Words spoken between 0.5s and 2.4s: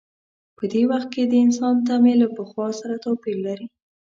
په دې وخت کې د انسان تمې له